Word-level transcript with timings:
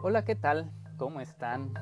Hola, 0.00 0.24
¿qué 0.24 0.36
tal? 0.36 0.70
¿Cómo 0.96 1.20
están? 1.20 1.74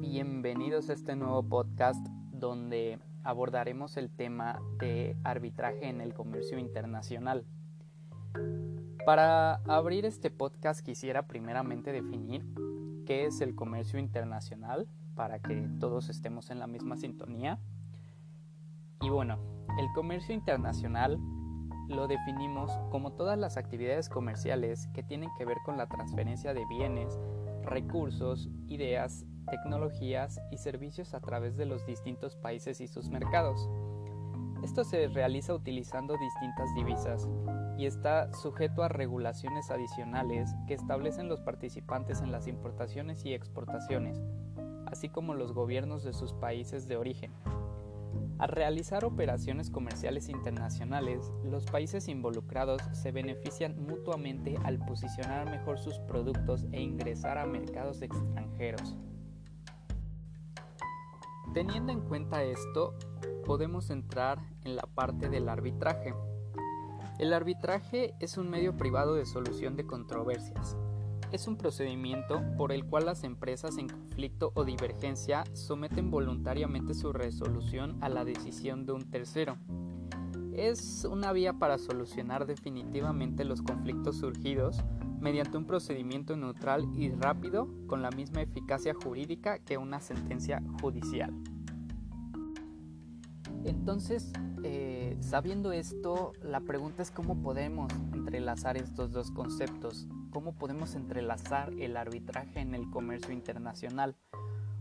Bienvenidos 0.00 0.88
a 0.88 0.94
este 0.94 1.16
nuevo 1.16 1.42
podcast 1.42 2.02
donde 2.32 2.98
abordaremos 3.24 3.98
el 3.98 4.08
tema 4.10 4.58
de 4.78 5.18
arbitraje 5.22 5.86
en 5.86 6.00
el 6.00 6.14
comercio 6.14 6.58
internacional. 6.58 7.44
Para 9.04 9.56
abrir 9.66 10.06
este 10.06 10.30
podcast 10.30 10.80
quisiera 10.80 11.26
primeramente 11.26 11.92
definir 11.92 12.42
qué 13.04 13.26
es 13.26 13.42
el 13.42 13.54
comercio 13.54 13.98
internacional 13.98 14.88
para 15.14 15.40
que 15.40 15.68
todos 15.78 16.08
estemos 16.08 16.48
en 16.48 16.60
la 16.60 16.66
misma 16.66 16.96
sintonía. 16.96 17.58
Y 19.02 19.10
bueno, 19.10 19.38
el 19.78 19.88
comercio 19.94 20.34
internacional 20.34 21.18
lo 21.88 22.08
definimos 22.08 22.72
como 22.90 23.12
todas 23.12 23.38
las 23.38 23.58
actividades 23.58 24.08
comerciales 24.08 24.88
que 24.94 25.02
tienen 25.02 25.28
que 25.36 25.44
ver 25.44 25.58
con 25.66 25.76
la 25.76 25.86
transferencia 25.86 26.54
de 26.54 26.64
bienes, 26.66 27.18
recursos, 27.68 28.48
ideas, 28.68 29.24
tecnologías 29.50 30.40
y 30.50 30.58
servicios 30.58 31.14
a 31.14 31.20
través 31.20 31.56
de 31.56 31.66
los 31.66 31.86
distintos 31.86 32.36
países 32.36 32.80
y 32.80 32.88
sus 32.88 33.08
mercados. 33.08 33.68
Esto 34.62 34.84
se 34.84 35.06
realiza 35.08 35.54
utilizando 35.54 36.16
distintas 36.16 36.74
divisas 36.74 37.28
y 37.78 37.86
está 37.86 38.32
sujeto 38.32 38.82
a 38.82 38.88
regulaciones 38.88 39.70
adicionales 39.70 40.50
que 40.66 40.74
establecen 40.74 41.28
los 41.28 41.40
participantes 41.40 42.20
en 42.20 42.32
las 42.32 42.48
importaciones 42.48 43.24
y 43.24 43.34
exportaciones, 43.34 44.20
así 44.86 45.08
como 45.08 45.34
los 45.34 45.52
gobiernos 45.52 46.02
de 46.02 46.12
sus 46.12 46.32
países 46.32 46.88
de 46.88 46.96
origen. 46.96 47.32
Al 48.38 48.50
realizar 48.50 49.04
operaciones 49.04 49.68
comerciales 49.68 50.28
internacionales, 50.28 51.32
los 51.42 51.64
países 51.64 52.06
involucrados 52.06 52.80
se 52.92 53.10
benefician 53.10 53.76
mutuamente 53.84 54.56
al 54.62 54.78
posicionar 54.78 55.50
mejor 55.50 55.80
sus 55.80 55.98
productos 55.98 56.64
e 56.70 56.80
ingresar 56.80 57.36
a 57.36 57.46
mercados 57.46 58.00
extranjeros. 58.00 58.96
Teniendo 61.52 61.92
en 61.92 62.00
cuenta 62.00 62.44
esto, 62.44 62.94
podemos 63.44 63.90
entrar 63.90 64.38
en 64.64 64.76
la 64.76 64.82
parte 64.82 65.28
del 65.28 65.48
arbitraje. 65.48 66.14
El 67.18 67.32
arbitraje 67.32 68.14
es 68.20 68.38
un 68.38 68.48
medio 68.50 68.76
privado 68.76 69.16
de 69.16 69.26
solución 69.26 69.74
de 69.74 69.84
controversias, 69.84 70.76
es 71.32 71.46
un 71.46 71.56
procedimiento 71.56 72.42
por 72.56 72.72
el 72.72 72.84
cual 72.84 73.06
las 73.06 73.24
empresas 73.24 73.78
en 73.78 73.88
conflicto 73.88 74.52
o 74.54 74.64
divergencia 74.64 75.44
someten 75.52 76.10
voluntariamente 76.10 76.94
su 76.94 77.12
resolución 77.12 77.98
a 78.00 78.08
la 78.08 78.24
decisión 78.24 78.86
de 78.86 78.92
un 78.92 79.10
tercero. 79.10 79.56
Es 80.54 81.04
una 81.04 81.32
vía 81.32 81.52
para 81.52 81.78
solucionar 81.78 82.46
definitivamente 82.46 83.44
los 83.44 83.62
conflictos 83.62 84.16
surgidos 84.16 84.82
mediante 85.20 85.56
un 85.56 85.66
procedimiento 85.66 86.36
neutral 86.36 86.88
y 86.94 87.10
rápido 87.10 87.68
con 87.86 88.02
la 88.02 88.10
misma 88.10 88.42
eficacia 88.42 88.94
jurídica 88.94 89.58
que 89.58 89.78
una 89.78 90.00
sentencia 90.00 90.62
judicial. 90.80 91.32
Entonces, 93.64 94.32
eh, 94.64 95.16
sabiendo 95.20 95.72
esto, 95.72 96.32
la 96.42 96.60
pregunta 96.60 97.02
es 97.02 97.10
cómo 97.10 97.42
podemos 97.42 97.92
entrelazar 98.12 98.76
estos 98.76 99.12
dos 99.12 99.30
conceptos, 99.30 100.08
cómo 100.30 100.54
podemos 100.54 100.94
entrelazar 100.94 101.72
el 101.78 101.96
arbitraje 101.96 102.60
en 102.60 102.74
el 102.74 102.90
comercio 102.90 103.32
internacional. 103.32 104.16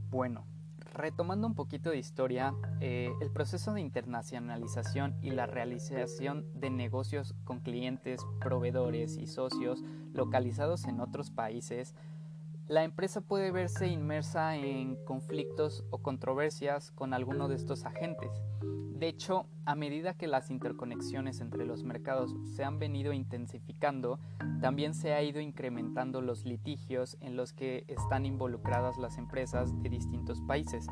Bueno, 0.09 0.45
retomando 0.93 1.47
un 1.47 1.55
poquito 1.55 1.89
de 1.89 1.97
historia, 1.97 2.53
eh, 2.81 3.11
el 3.21 3.31
proceso 3.31 3.73
de 3.73 3.81
internacionalización 3.81 5.15
y 5.21 5.31
la 5.31 5.45
realización 5.45 6.45
de 6.59 6.69
negocios 6.69 7.35
con 7.43 7.59
clientes, 7.59 8.21
proveedores 8.39 9.17
y 9.17 9.27
socios 9.27 9.83
localizados 10.13 10.85
en 10.85 10.99
otros 10.99 11.29
países, 11.29 11.93
la 12.67 12.83
empresa 12.83 13.21
puede 13.21 13.51
verse 13.51 13.87
inmersa 13.87 14.57
en 14.57 14.97
conflictos 15.05 15.85
o 15.89 15.99
controversias 15.99 16.91
con 16.91 17.13
alguno 17.13 17.47
de 17.47 17.55
estos 17.55 17.85
agentes. 17.85 18.29
De 18.97 19.07
hecho, 19.07 19.45
a 19.65 19.75
medida 19.75 20.15
que 20.15 20.27
las 20.27 20.49
interconexiones 20.49 21.39
entre 21.39 21.65
los 21.65 21.83
mercados 21.83 22.35
se 22.55 22.63
han 22.63 22.79
venido 22.79 23.13
intensificando, 23.13 24.19
también 24.59 24.93
se 24.93 25.13
ha 25.13 25.21
ido 25.21 25.39
incrementando 25.39 26.19
los 26.19 26.45
litigios 26.45 27.15
en 27.21 27.37
los 27.37 27.53
que 27.53 27.85
están 27.87 28.25
involucradas 28.25 28.97
las 28.97 29.17
empresas 29.17 29.71
de 29.81 29.89
distintos 29.89 30.41
países. 30.41 30.87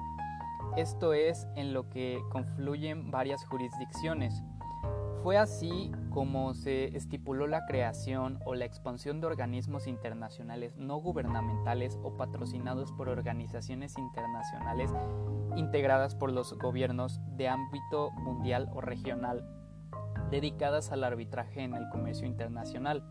Esto 0.77 1.13
es 1.13 1.47
en 1.55 1.73
lo 1.73 1.89
que 1.89 2.21
confluyen 2.31 3.09
varias 3.09 3.43
jurisdicciones, 3.45 4.43
fue 5.25 5.39
así 5.39 5.91
como 6.11 6.53
se 6.53 6.95
estipuló 6.95 7.47
la 7.47 7.65
creación 7.65 8.37
o 8.45 8.53
la 8.53 8.65
expansión 8.65 9.21
de 9.21 9.25
organismos 9.25 9.87
internacionales 9.87 10.77
no 10.77 10.97
gubernamentales 10.97 11.97
o 12.03 12.15
patrocinados 12.15 12.91
por 12.91 13.09
organizaciones 13.09 13.97
internacionales 13.97 14.91
integradas 15.55 16.13
por 16.13 16.31
los 16.31 16.53
gobiernos 16.59 17.21
de 17.37 17.47
ámbito 17.47 18.11
mundial 18.11 18.69
o 18.71 18.81
regional, 18.81 19.43
dedicadas 20.29 20.91
al 20.91 21.03
arbitraje 21.03 21.63
en 21.63 21.73
el 21.73 21.89
comercio 21.89 22.27
internacional, 22.27 23.03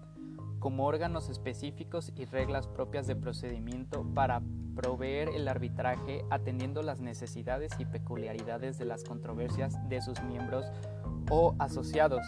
como 0.61 0.87
órganos 0.87 1.29
específicos 1.29 2.13
y 2.15 2.27
reglas 2.27 2.69
propias 2.69 3.09
de 3.09 3.17
procedimiento 3.17 4.07
para 4.15 4.41
proveer 4.77 5.31
el 5.31 5.49
arbitraje 5.49 6.25
atendiendo 6.31 6.83
las 6.83 7.01
necesidades 7.01 7.73
y 7.81 7.87
peculiaridades 7.87 8.79
de 8.79 8.85
las 8.85 9.03
controversias 9.03 9.77
de 9.89 10.01
sus 10.01 10.23
miembros 10.23 10.67
o 11.31 11.55
asociados. 11.59 12.25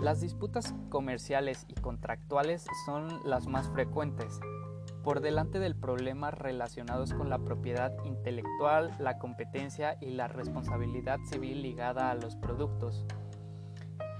Las 0.00 0.20
disputas 0.20 0.74
comerciales 0.90 1.64
y 1.68 1.74
contractuales 1.74 2.66
son 2.86 3.08
las 3.24 3.46
más 3.48 3.68
frecuentes, 3.68 4.40
por 5.02 5.20
delante 5.20 5.58
del 5.58 5.74
problema 5.74 6.30
relacionados 6.30 7.14
con 7.14 7.30
la 7.30 7.38
propiedad 7.38 7.92
intelectual, 8.04 8.92
la 8.98 9.18
competencia 9.18 9.96
y 10.00 10.10
la 10.10 10.28
responsabilidad 10.28 11.18
civil 11.30 11.62
ligada 11.62 12.10
a 12.10 12.14
los 12.14 12.36
productos. 12.36 13.06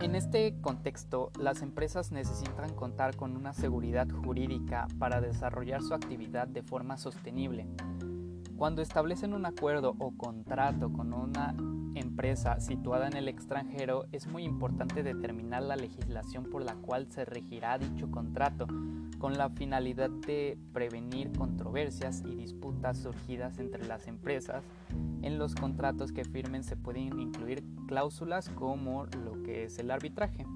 En 0.01 0.15
este 0.15 0.61
contexto, 0.61 1.33
las 1.39 1.61
empresas 1.61 2.13
necesitan 2.13 2.73
contar 2.75 3.17
con 3.17 3.37
una 3.37 3.53
seguridad 3.53 4.09
jurídica 4.09 4.87
para 4.99 5.21
desarrollar 5.21 5.83
su 5.83 5.93
actividad 5.93 6.47
de 6.47 6.63
forma 6.63 6.97
sostenible. 6.97 7.67
Cuando 8.57 8.81
establecen 8.81 9.35
un 9.35 9.45
acuerdo 9.45 9.97
o 9.99 10.17
contrato 10.17 10.93
con 10.93 11.13
una 11.13 11.55
empresa 11.99 12.61
situada 12.61 13.07
en 13.07 13.17
el 13.17 13.29
extranjero, 13.29 14.07
es 14.13 14.27
muy 14.27 14.45
importante 14.45 15.03
determinar 15.03 15.63
la 15.63 15.77
legislación 15.77 16.45
por 16.45 16.65
la 16.65 16.75
cual 16.75 17.11
se 17.11 17.25
regirá 17.25 17.79
dicho 17.79 18.11
contrato, 18.11 18.67
con 19.19 19.37
la 19.37 19.51
finalidad 19.51 20.11
de 20.11 20.59
prevenir 20.73 21.33
controversias 21.33 22.23
y 22.25 22.35
disputas 22.35 22.99
surgidas 22.99 23.59
entre 23.59 23.87
las 23.87 24.07
empresas. 24.07 24.65
En 25.23 25.39
los 25.39 25.55
contratos 25.55 26.13
que 26.13 26.25
firmen 26.25 26.63
se 26.65 26.77
pueden 26.77 27.19
incluir 27.19 27.65
cláusulas 27.87 28.49
como 28.51 29.07
lo 29.07 29.43
que 29.43 29.65
es 29.65 29.79
el 29.79 29.91
arbitraje. 29.91 30.47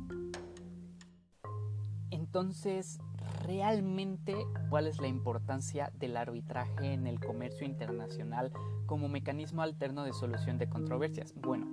Entonces, 2.10 2.98
realmente 3.42 4.34
cuál 4.70 4.86
es 4.86 5.00
la 5.00 5.08
importancia 5.08 5.90
del 5.98 6.16
arbitraje 6.16 6.92
en 6.92 7.06
el 7.06 7.20
comercio 7.20 7.66
internacional 7.66 8.52
como 8.86 9.08
mecanismo 9.08 9.62
alterno 9.62 10.04
de 10.04 10.12
solución 10.12 10.58
de 10.58 10.68
controversias. 10.68 11.34
Bueno, 11.36 11.66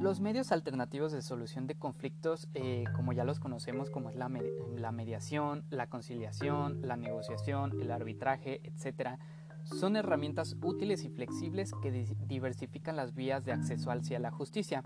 los 0.00 0.20
medios 0.20 0.50
alternativos 0.50 1.12
de 1.12 1.20
solución 1.20 1.66
de 1.66 1.74
conflictos, 1.74 2.48
eh, 2.54 2.84
como 2.96 3.12
ya 3.12 3.24
los 3.24 3.38
conocemos, 3.38 3.90
como 3.90 4.08
es 4.08 4.16
la, 4.16 4.30
la 4.76 4.92
mediación, 4.92 5.64
la 5.68 5.88
conciliación, 5.88 6.80
la 6.80 6.96
negociación, 6.96 7.80
el 7.80 7.90
arbitraje, 7.90 8.62
etc., 8.64 9.18
son 9.64 9.96
herramientas 9.96 10.56
útiles 10.62 11.04
y 11.04 11.10
flexibles 11.10 11.72
que 11.82 11.90
diversifican 12.26 12.96
las 12.96 13.14
vías 13.14 13.44
de 13.44 13.52
acceso 13.52 13.90
hacia 13.90 14.18
la 14.18 14.30
justicia. 14.30 14.82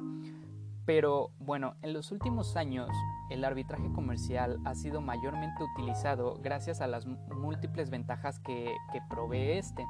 Pero 0.87 1.31
bueno, 1.39 1.77
en 1.83 1.95
los 1.95 2.13
últimos 2.13 2.57
años 2.57 2.91
el 3.31 3.45
arbitraje 3.45 3.91
comercial 3.93 4.59
ha 4.65 4.75
sido 4.75 5.01
mayormente 5.01 5.65
utilizado 5.65 6.39
gracias 6.43 6.83
a 6.83 6.87
las 6.87 7.07
múltiples 7.07 7.91
ventajas 7.91 8.39
que, 8.41 8.75
provee 9.09 9.53
este. 9.53 9.87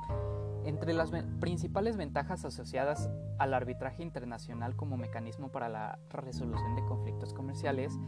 Entre 0.65 0.95
las 0.95 1.11
principales 1.41 1.97
ventajas 1.97 2.45
asociadas 2.45 3.11
al 3.39 3.55
arbitraje 3.55 4.03
internacional 4.03 4.77
como 4.77 4.97
mecanismo 4.97 5.51
para 5.51 5.69
la 5.69 5.99
resolución 6.11 6.77
de 6.77 6.85
conflictos 6.85 7.35
comerciales, 7.35 7.99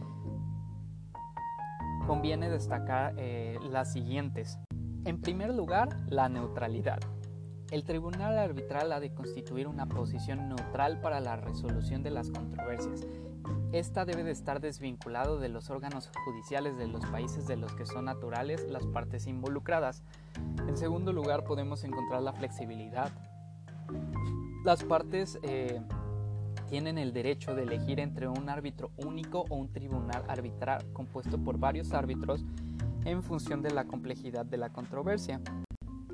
conviene 2.07 2.49
destacar 2.49 3.13
eh, 3.17 3.59
las 3.69 3.91
siguientes. 3.91 4.57
En 5.03 5.21
primer 5.21 5.53
lugar, 5.53 5.99
la 6.07 6.29
neutralidad. 6.29 6.99
El 7.69 7.83
tribunal 7.83 8.37
arbitral 8.39 8.93
ha 8.93 9.01
de 9.01 9.13
constituir 9.13 9.67
una 9.67 9.87
posición 9.87 10.47
neutral 10.47 11.01
para 11.01 11.19
la 11.19 11.35
resolución 11.35 12.01
de 12.01 12.11
las 12.11 12.29
controversias. 12.29 13.05
Esta 13.73 14.05
debe 14.05 14.23
de 14.23 14.31
estar 14.31 14.61
desvinculado 14.61 15.37
de 15.37 15.49
los 15.49 15.69
órganos 15.69 16.09
judiciales 16.25 16.77
de 16.77 16.87
los 16.87 17.05
países 17.07 17.45
de 17.45 17.57
los 17.57 17.73
que 17.73 17.85
son 17.85 18.05
naturales 18.05 18.65
las 18.69 18.85
partes 18.85 19.27
involucradas. 19.27 20.01
En 20.65 20.77
segundo 20.77 21.11
lugar, 21.11 21.43
podemos 21.43 21.83
encontrar 21.83 22.21
la 22.21 22.31
flexibilidad. 22.31 23.11
Las 24.63 24.85
partes 24.85 25.37
eh, 25.43 25.81
tienen 26.69 26.97
el 26.97 27.11
derecho 27.11 27.53
de 27.53 27.63
elegir 27.63 27.99
entre 27.99 28.29
un 28.29 28.47
árbitro 28.47 28.91
único 28.95 29.43
o 29.49 29.55
un 29.55 29.73
tribunal 29.73 30.23
arbitral 30.29 30.85
compuesto 30.93 31.37
por 31.37 31.57
varios 31.57 31.91
árbitros 31.91 32.45
en 33.03 33.23
función 33.23 33.61
de 33.61 33.71
la 33.71 33.83
complejidad 33.83 34.45
de 34.45 34.57
la 34.57 34.69
controversia. 34.69 35.41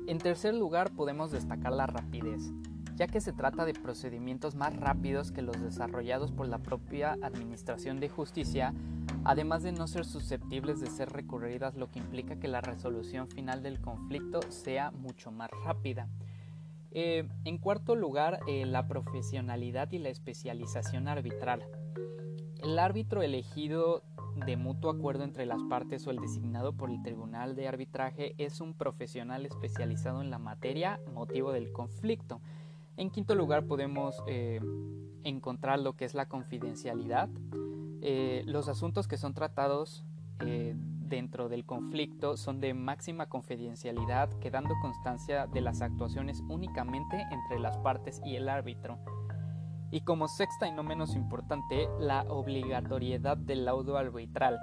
En 0.06 0.18
tercer 0.18 0.54
lugar 0.54 0.90
podemos 0.90 1.30
destacar 1.30 1.72
la 1.72 1.86
rapidez, 1.86 2.52
ya 2.94 3.06
que 3.06 3.22
se 3.22 3.32
trata 3.32 3.64
de 3.64 3.72
procedimientos 3.72 4.54
más 4.54 4.76
rápidos 4.76 5.32
que 5.32 5.40
los 5.40 5.58
desarrollados 5.62 6.30
por 6.30 6.46
la 6.46 6.58
propia 6.58 7.16
Administración 7.22 8.00
de 8.00 8.10
Justicia, 8.10 8.74
además 9.24 9.62
de 9.62 9.72
no 9.72 9.86
ser 9.86 10.04
susceptibles 10.04 10.80
de 10.80 10.88
ser 10.88 11.08
recurridas, 11.08 11.74
lo 11.74 11.90
que 11.90 12.00
implica 12.00 12.36
que 12.38 12.48
la 12.48 12.60
resolución 12.60 13.28
final 13.28 13.62
del 13.62 13.80
conflicto 13.80 14.40
sea 14.50 14.90
mucho 14.90 15.30
más 15.30 15.48
rápida. 15.64 16.06
Eh, 16.90 17.26
en 17.44 17.56
cuarto 17.56 17.96
lugar, 17.96 18.40
eh, 18.46 18.66
la 18.66 18.86
profesionalidad 18.86 19.90
y 19.92 19.98
la 19.98 20.10
especialización 20.10 21.08
arbitral. 21.08 21.64
El 22.62 22.78
árbitro 22.78 23.22
elegido 23.22 24.02
de 24.44 24.56
mutuo 24.56 24.90
acuerdo 24.90 25.24
entre 25.24 25.46
las 25.46 25.62
partes 25.64 26.06
o 26.06 26.10
el 26.10 26.18
designado 26.18 26.72
por 26.72 26.90
el 26.90 27.02
tribunal 27.02 27.54
de 27.56 27.68
arbitraje 27.68 28.34
es 28.38 28.60
un 28.60 28.74
profesional 28.74 29.46
especializado 29.46 30.20
en 30.22 30.30
la 30.30 30.38
materia 30.38 31.00
motivo 31.12 31.52
del 31.52 31.72
conflicto. 31.72 32.40
En 32.96 33.10
quinto 33.10 33.34
lugar 33.34 33.64
podemos 33.64 34.22
eh, 34.26 34.60
encontrar 35.24 35.80
lo 35.80 35.94
que 35.94 36.04
es 36.04 36.14
la 36.14 36.26
confidencialidad. 36.26 37.28
los 38.46 38.68
asuntos 38.68 39.08
que 39.08 39.16
son 39.16 39.34
tratados 39.34 40.04
dentro 40.38 41.48
del 41.48 41.64
conflicto 41.64 42.36
son 42.36 42.60
de 42.60 42.74
máxima 42.74 43.28
confidencialidad, 43.28 44.28
quedando 44.40 44.74
constancia 44.80 45.46
de 45.46 45.60
las 45.60 45.80
actuaciones 45.80 46.42
únicamente 46.48 47.24
entre 47.30 47.58
las 47.58 47.78
partes 47.78 48.20
y 48.24 48.36
el 48.36 48.48
árbitro. 48.48 48.98
Y 49.94 50.00
como 50.00 50.26
sexta 50.26 50.66
y 50.66 50.72
no 50.72 50.82
menos 50.82 51.14
importante, 51.14 51.88
la 52.00 52.22
obligatoriedad 52.22 53.36
del 53.36 53.64
laudo 53.64 53.96
arbitral. 53.96 54.58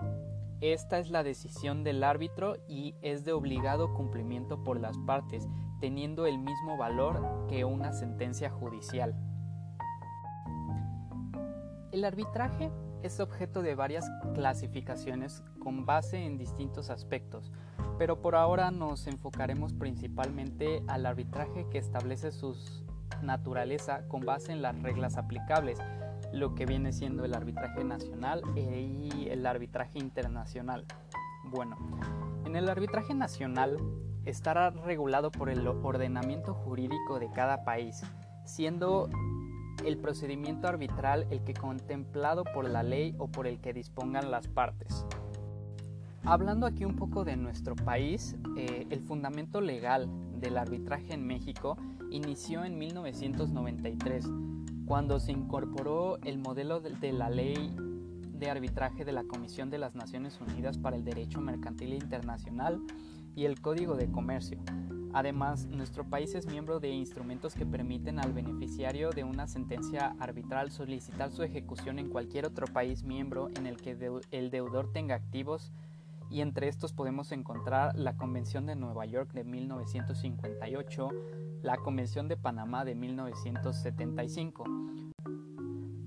Esta 0.60 1.00
es 1.00 1.10
la 1.10 1.24
decisión 1.24 1.86
del 1.86 2.04
árbitro 2.04 2.58
y 2.68 2.96
es 3.02 3.24
de 3.24 3.32
obligado 3.32 3.94
cumplimiento 3.94 4.62
por 4.62 4.78
las 4.78 4.98
partes, 4.98 5.48
teniendo 5.80 6.26
el 6.26 6.38
mismo 6.38 6.76
valor 6.78 7.48
que 7.48 7.64
una 7.64 7.94
sentencia 7.94 8.50
judicial. 8.50 9.16
El 11.94 12.04
arbitraje 12.04 12.70
es 13.02 13.22
objeto 13.22 13.62
de 13.62 13.74
varias 13.74 14.12
clasificaciones 14.34 15.46
con 15.64 15.86
base 15.86 16.26
en 16.26 16.38
distintos 16.38 16.90
aspectos, 16.90 17.54
pero 17.98 18.22
por 18.22 18.36
ahora 18.36 18.70
nos 18.70 19.08
enfocaremos 19.08 19.72
principalmente 19.72 20.84
al 20.90 21.06
arbitraje 21.06 21.70
que 21.70 21.78
establece 21.78 22.34
su 22.34 22.54
naturaleza 23.22 24.08
con 24.08 24.22
base 24.26 24.52
en 24.52 24.62
las 24.62 24.82
reglas 24.82 25.18
aplicables, 25.18 25.80
lo 26.34 26.56
que 26.56 26.66
viene 26.66 26.94
siendo 26.94 27.26
el 27.26 27.34
arbitraje 27.34 27.84
nacional 27.84 28.42
y 28.56 29.28
el 29.30 29.46
arbitraje 29.46 30.00
internacional. 30.00 30.86
Bueno, 31.46 31.78
en 32.46 32.56
el 32.56 32.70
arbitraje 32.70 33.14
nacional 33.14 33.78
estará 34.26 34.70
regulado 34.70 35.32
por 35.32 35.50
el 35.50 35.68
ordenamiento 35.68 36.54
jurídico 36.54 37.20
de 37.20 37.32
cada 37.32 37.64
país, 37.64 38.04
siendo 38.46 39.10
el 39.86 39.98
procedimiento 39.98 40.68
arbitral 40.68 41.28
el 41.32 41.44
que 41.44 41.54
contemplado 41.54 42.44
por 42.44 42.70
la 42.70 42.84
ley 42.84 43.16
o 43.18 43.28
por 43.28 43.48
el 43.48 43.60
que 43.60 43.74
dispongan 43.74 44.30
las 44.30 44.48
partes. 44.48 45.06
Hablando 46.24 46.68
aquí 46.68 46.86
un 46.86 46.96
poco 46.96 47.24
de 47.24 47.36
nuestro 47.36 47.76
país, 47.76 48.36
eh, 48.56 48.86
el 48.92 49.02
fundamento 49.02 49.60
legal 49.60 50.08
del 50.40 50.58
arbitraje 50.58 51.14
en 51.14 51.26
México 51.26 51.78
inició 52.12 52.64
en 52.64 52.78
1993, 52.78 54.28
cuando 54.86 55.20
se 55.20 55.32
incorporó 55.32 56.18
el 56.24 56.38
modelo 56.38 56.80
de 56.80 57.12
la 57.12 57.30
ley 57.30 57.74
de 58.34 58.50
arbitraje 58.50 59.06
de 59.06 59.12
la 59.12 59.24
Comisión 59.24 59.70
de 59.70 59.78
las 59.80 59.96
Naciones 59.96 60.40
Unidas 60.42 60.78
para 60.78 60.96
el 60.96 61.04
Derecho 61.04 61.42
Mercantil 61.42 61.94
Internacional 61.94 62.80
y 63.36 63.46
el 63.46 63.62
Código 63.62 63.96
de 63.96 64.12
Comercio, 64.12 64.60
Además, 65.14 65.66
nuestro 65.66 66.06
país 66.06 66.34
es 66.36 66.46
miembro 66.46 66.80
de 66.80 66.90
instrumentos 66.90 67.54
que 67.54 67.66
permiten 67.66 68.20
al 68.20 68.32
beneficiario 68.32 69.10
de 69.10 69.26
una 69.26 69.46
sentencia 69.48 70.16
arbitral 70.20 70.72
solicitar 70.72 71.32
su 71.32 71.44
ejecución 71.44 72.00
en 72.00 72.10
cualquier 72.10 72.46
otro 72.46 72.66
país 72.68 73.04
miembro 73.04 73.50
en 73.58 73.68
el 73.68 73.76
que 73.76 73.98
el 74.32 74.52
deudor 74.52 74.92
tenga 74.94 75.16
activos 75.16 75.72
y 76.32 76.42
entre 76.42 76.68
estos 76.68 76.94
podemos 76.94 77.32
encontrar 77.32 77.96
la 77.96 78.16
Convención 78.16 78.66
de 78.66 78.76
Nueva 78.76 79.06
York 79.06 79.32
de 79.34 79.44
1958, 79.44 81.10
la 81.62 81.78
Convención 81.78 82.28
de 82.28 82.38
Panamá 82.38 82.86
de 82.86 82.96
1975. 82.96 84.64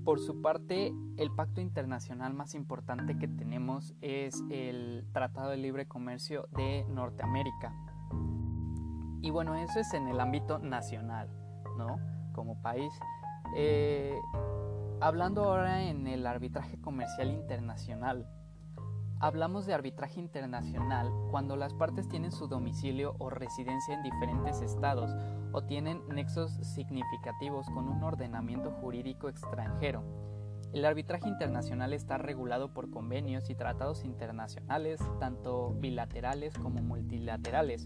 Por 0.03 0.19
su 0.19 0.41
parte, 0.41 0.93
el 1.17 1.31
pacto 1.31 1.61
internacional 1.61 2.33
más 2.33 2.55
importante 2.55 3.17
que 3.17 3.27
tenemos 3.27 3.93
es 4.01 4.43
el 4.49 5.05
Tratado 5.13 5.51
de 5.51 5.57
Libre 5.57 5.87
Comercio 5.87 6.47
de 6.55 6.85
Norteamérica, 6.89 7.73
y 9.25 9.31
bueno, 9.31 9.55
eso 9.55 9.79
es 9.79 9.91
en 9.95 10.07
el 10.07 10.19
ámbito 10.19 10.59
nacional, 10.59 11.27
¿no? 11.79 11.97
Como 12.31 12.61
país. 12.61 12.93
Eh, 13.55 14.13
hablando 15.01 15.45
ahora 15.45 15.81
en 15.81 16.05
el 16.05 16.27
arbitraje 16.27 16.79
comercial 16.79 17.31
internacional. 17.31 18.29
Hablamos 19.19 19.65
de 19.65 19.73
arbitraje 19.73 20.19
internacional 20.19 21.09
cuando 21.31 21.55
las 21.55 21.73
partes 21.73 22.07
tienen 22.09 22.31
su 22.31 22.47
domicilio 22.47 23.15
o 23.19 23.29
residencia 23.29 23.93
en 23.93 24.03
diferentes 24.03 24.61
estados 24.61 25.11
o 25.53 25.63
tienen 25.63 26.01
nexos 26.09 26.51
significativos 26.75 27.67
con 27.67 27.87
un 27.87 28.03
ordenamiento 28.03 28.71
jurídico 28.71 29.29
extranjero. 29.29 30.03
El 30.73 30.83
arbitraje 30.83 31.29
internacional 31.29 31.93
está 31.93 32.17
regulado 32.17 32.73
por 32.73 32.89
convenios 32.89 33.49
y 33.49 33.55
tratados 33.55 34.03
internacionales, 34.03 34.99
tanto 35.19 35.73
bilaterales 35.79 36.57
como 36.57 36.81
multilaterales, 36.81 37.85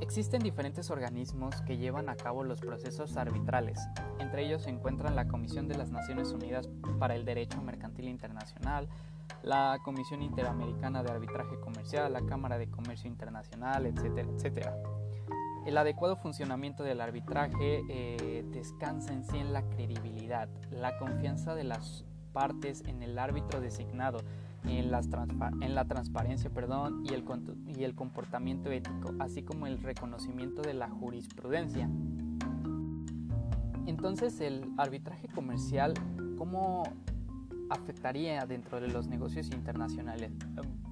Existen 0.00 0.42
diferentes 0.42 0.90
organismos 0.90 1.62
que 1.62 1.78
llevan 1.78 2.10
a 2.10 2.16
cabo 2.16 2.44
los 2.44 2.60
procesos 2.60 3.16
arbitrales. 3.16 3.80
Entre 4.18 4.44
ellos 4.44 4.62
se 4.62 4.70
encuentran 4.70 5.16
la 5.16 5.28
Comisión 5.28 5.66
de 5.66 5.78
las 5.78 5.90
Naciones 5.90 6.30
Unidas 6.32 6.68
para 6.98 7.14
el 7.14 7.24
Derecho 7.24 7.62
Mercantil 7.62 8.08
Internacional, 8.08 8.88
la 9.42 9.78
Comisión 9.84 10.22
Interamericana 10.22 11.02
de 11.02 11.12
Arbitraje 11.12 11.58
Comercial, 11.60 12.12
la 12.12 12.24
Cámara 12.24 12.58
de 12.58 12.68
Comercio 12.68 13.08
Internacional, 13.08 13.86
etcétera, 13.86 14.28
etcétera. 14.30 14.76
El 15.66 15.78
adecuado 15.78 16.16
funcionamiento 16.16 16.82
del 16.82 17.00
arbitraje 17.00 17.82
eh, 17.88 18.44
descansa 18.50 19.12
en 19.12 19.24
sí 19.24 19.38
en 19.38 19.52
la 19.52 19.62
credibilidad, 19.62 20.48
la 20.70 20.98
confianza 20.98 21.54
de 21.54 21.64
las 21.64 22.04
partes 22.32 22.82
en 22.86 23.02
el 23.02 23.18
árbitro 23.18 23.60
designado, 23.60 24.18
en, 24.64 24.90
la 24.90 25.84
transparencia 25.84 26.50
perdón, 26.50 27.02
y, 27.04 27.14
el, 27.14 27.24
y 27.66 27.84
el 27.84 27.94
comportamiento 27.94 28.70
ético, 28.70 29.14
así 29.20 29.42
como 29.42 29.66
el 29.66 29.80
reconocimiento 29.82 30.62
de 30.62 30.74
la 30.74 30.88
jurisprudencia. 30.88 31.88
Entonces, 33.86 34.40
el 34.40 34.70
arbitraje 34.78 35.28
comercial, 35.28 35.94
¿cómo 36.36 36.84
afectaría 37.74 38.44
dentro 38.46 38.80
de 38.80 38.88
los 38.88 39.06
negocios 39.06 39.50
internacionales? 39.50 40.32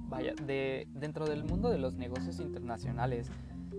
Vaya, 0.09 0.35
de, 0.47 0.87
dentro 0.93 1.27
del 1.27 1.45
mundo 1.45 1.71
de 1.71 1.79
los 1.79 1.95
negocios 1.95 2.39
internacionales, 2.41 3.31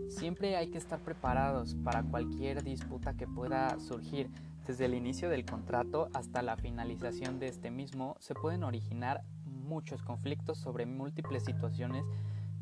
siempre 0.09 0.55
hay 0.55 0.67
que 0.67 0.77
estar 0.77 0.99
preparados 0.99 1.75
para 1.83 2.03
cualquier 2.03 2.63
disputa 2.63 3.13
que 3.13 3.27
pueda 3.27 3.79
surgir. 3.79 4.29
Desde 4.65 4.85
el 4.85 4.93
inicio 4.93 5.29
del 5.29 5.45
contrato 5.45 6.09
hasta 6.13 6.41
la 6.41 6.55
finalización 6.55 7.39
de 7.39 7.47
este 7.47 7.69
mismo, 7.69 8.15
se 8.19 8.33
pueden 8.33 8.63
originar 8.63 9.23
muchos 9.45 10.01
conflictos 10.01 10.57
sobre 10.57 10.85
múltiples 10.85 11.43
situaciones 11.43 12.05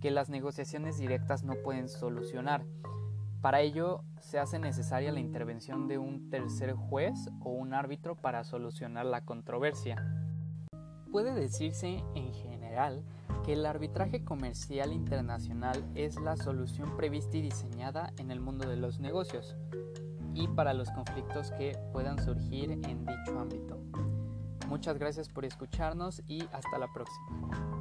que 0.02 0.12
las 0.12 0.30
negociaciones 0.30 0.98
directas 0.98 1.44
no 1.44 1.54
pueden 1.64 1.88
solucionar. 1.88 2.66
Para 3.42 3.62
ello 3.62 4.04
se 4.20 4.40
hace 4.40 4.60
necesaria 4.60 5.12
la 5.12 5.20
intervención 5.20 5.88
de 5.88 5.98
un 5.98 6.30
tercer 6.30 6.74
juez 6.74 7.30
o 7.40 7.50
un 7.50 7.74
árbitro 7.74 8.16
para 8.16 8.44
solucionar 8.44 9.06
la 9.06 9.26
controversia. 9.26 10.21
Puede 11.12 11.34
decirse 11.34 12.03
en 12.15 12.34
general 12.34 13.03
que 13.44 13.53
el 13.53 13.65
arbitraje 13.65 14.24
comercial 14.24 14.94
internacional 14.94 15.84
es 15.94 16.20
la 16.20 16.38
solución 16.38 16.96
prevista 16.96 17.36
y 17.36 17.41
diseñada 17.41 18.13
en 18.18 18.32
el 18.32 18.39
mundo 18.39 18.70
de 18.70 18.77
los 18.77 19.00
negocios 19.00 19.58
y 20.34 20.48
para 20.48 20.74
los 20.74 20.89
conflictos 20.91 21.51
que 21.51 21.77
puedan 21.91 22.24
surgir 22.24 22.72
en 22.72 23.06
dicho 23.06 23.38
ámbito. 23.38 23.77
Muchas 24.70 24.98
gracias 24.98 25.27
por 25.27 25.44
escucharnos 25.44 26.22
y 26.27 26.44
hasta 26.53 26.77
la 26.77 26.88
próxima. 26.94 27.81